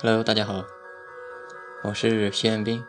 [0.00, 0.64] Hello，大家好，
[1.82, 2.86] 我是徐彦斌。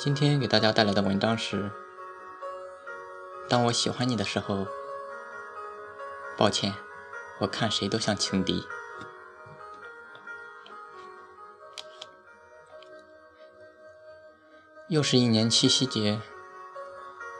[0.00, 1.70] 今天给大家带来的文章是：
[3.48, 4.66] 当我喜欢你的时候，
[6.36, 6.74] 抱歉，
[7.38, 8.66] 我看谁都像情敌。
[14.88, 16.20] 又是一年七夕节，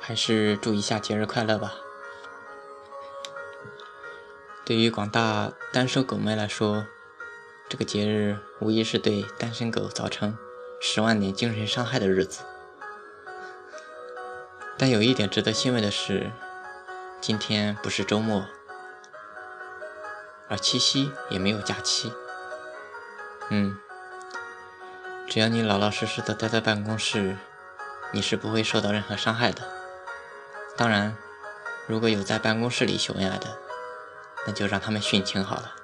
[0.01, 1.75] 还是祝一下节日快乐吧。
[4.65, 6.87] 对于广大单身狗们来说，
[7.69, 10.39] 这个节日无疑是对单身狗造成
[10.81, 12.45] 十万年精神伤害的日子。
[14.79, 16.31] 但有一点值得欣慰的是，
[17.21, 18.47] 今天不是周末，
[20.49, 22.13] 而七夕也没有假期。
[23.51, 23.77] 嗯，
[25.29, 27.37] 只要你老老实实的待在办公室，
[28.13, 29.63] 你是不会受到任何伤害的。
[30.77, 31.17] 当然，
[31.89, 33.59] 如果有在办公室里秀恩爱的，
[34.47, 35.75] 那就让他们殉情好了。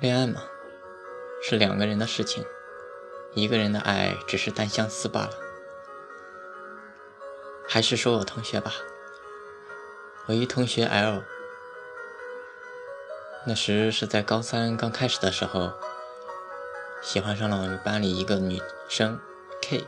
[0.00, 0.42] 恋爱嘛，
[1.42, 2.44] 是两个人的事情，
[3.34, 5.30] 一个人的爱只是单相思罢了。
[7.68, 8.72] 还是说我同学吧，
[10.26, 11.22] 我一同学 L，
[13.44, 15.72] 那时是在高三刚开始的时候，
[17.02, 19.20] 喜欢上了我们班里一个女生
[19.60, 19.86] K。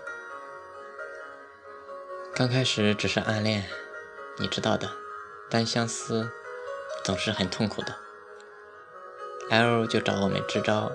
[2.40, 3.66] 刚开始只是暗恋，
[4.38, 4.90] 你知道的，
[5.50, 6.30] 单相思
[7.04, 7.94] 总是很痛苦的。
[9.50, 10.90] L 就找我们支招，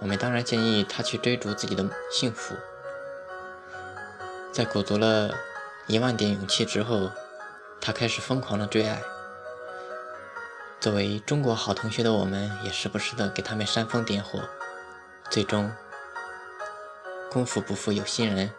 [0.00, 2.56] 我们当然建议他去追逐自己的幸福。
[4.50, 5.32] 在鼓足了
[5.86, 7.12] 一万点勇气之后，
[7.80, 9.00] 他开始疯狂的追爱。
[10.80, 14.40] 作为中国好同学的我们，也时不时的给他们煽风点火。
[15.30, 15.70] 最终，
[17.30, 18.52] 功夫不负有心人。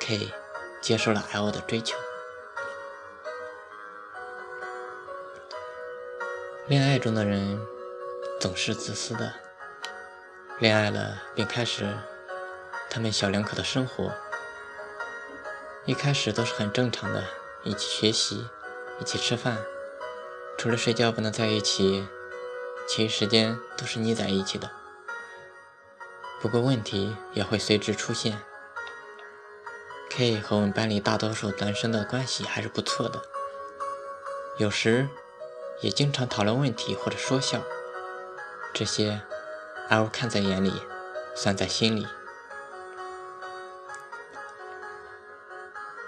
[0.00, 0.32] K
[0.80, 1.96] 接受了 L 的追求。
[6.66, 7.60] 恋爱中的人
[8.40, 9.34] 总是自私的，
[10.58, 11.96] 恋爱了便开始
[12.90, 14.12] 他们小两口的生活。
[15.86, 17.24] 一开始都是很正常的，
[17.64, 18.46] 一起学习，
[19.00, 19.56] 一起吃饭，
[20.58, 22.06] 除了睡觉不能在一起，
[22.86, 24.70] 其余时间都是腻在一起的。
[26.40, 28.38] 不过问题也会随之出现。
[30.18, 33.22] K 和我们班里大多数男生的关系还是不错的，
[34.58, 35.08] 有时
[35.80, 37.62] 也经常讨论问题或者说笑，
[38.74, 39.20] 这些
[39.88, 40.72] L 看在眼里，
[41.36, 42.04] 算在心里。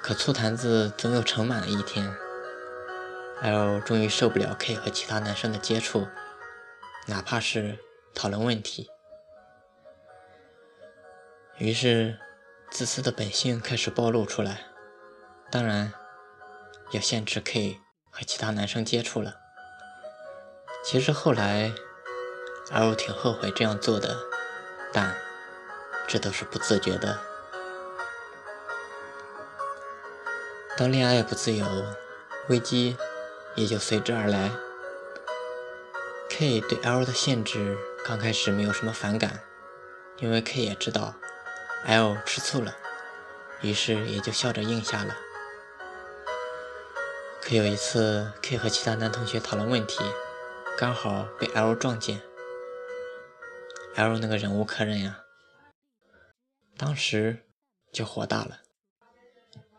[0.03, 2.13] 可醋坛子总有盛满的一天
[3.43, 6.09] ，L 终于受不了 K 和其他男生的接触，
[7.07, 7.79] 哪怕是
[8.13, 8.91] 讨论问题，
[11.59, 12.19] 于是。
[12.71, 14.67] 自私的本性开始暴露出来，
[15.51, 15.93] 当然
[16.93, 19.35] 要限制 K 和其他男生接触了。
[20.83, 21.73] 其实后来
[22.71, 24.17] L 挺后悔这样做的，
[24.93, 25.15] 但
[26.09, 27.19] 这都是不自觉的。
[30.79, 31.67] 当恋爱不自由，
[32.49, 32.97] 危机
[33.57, 34.51] 也就随之而来。
[36.31, 37.77] K 对 L 的限制
[38.07, 39.43] 刚开始没有什么反感，
[40.19, 41.15] 因为 K 也知道。
[41.87, 42.77] L 吃醋了，
[43.63, 45.17] 于是也就笑着应下了。
[47.43, 50.05] 可有一次，K 和其他男同学讨论问题，
[50.79, 52.21] 刚好被 L 撞见。
[53.97, 55.25] L 那个忍无可忍呀，
[56.77, 57.45] 当时
[57.93, 58.61] 就火大了。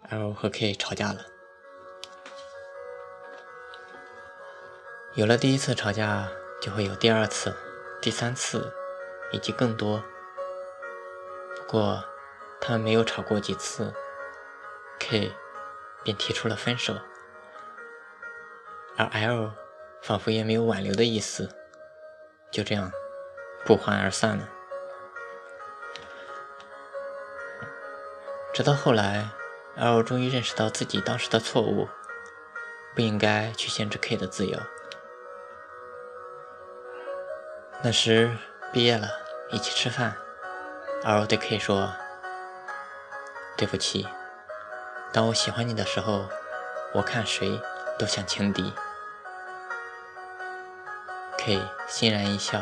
[0.09, 1.25] L 和 K 吵架了。
[5.13, 6.29] 有了第一次吵架，
[6.61, 7.55] 就会有第二次、
[8.01, 8.73] 第三次，
[9.31, 10.03] 以及更多。
[11.71, 12.03] 不过，
[12.59, 13.93] 他们没有吵过几次
[14.99, 15.31] ，K
[16.03, 16.93] 便提出了分手，
[18.97, 19.53] 而 L
[20.01, 21.49] 仿佛也没有挽留的意思，
[22.51, 22.91] 就这样
[23.63, 24.49] 不欢而散了。
[28.53, 29.29] 直到后来
[29.77, 31.87] ，L 终于认识到自己当时的错误，
[32.93, 34.59] 不应该去限制 K 的自由。
[37.81, 38.35] 那时
[38.73, 39.07] 毕业了，
[39.51, 40.17] 一起吃饭。
[41.03, 41.91] 而我对 K 说
[43.57, 44.07] ：“对不起，
[45.11, 46.29] 当我喜欢你的时候，
[46.93, 47.59] 我看谁
[47.97, 48.71] 都像情敌。
[51.39, 52.61] ”K 欣然一笑。